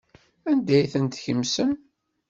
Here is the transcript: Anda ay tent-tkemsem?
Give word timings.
Anda 0.49 0.73
ay 0.77 0.85
tent-tkemsem? 0.93 1.71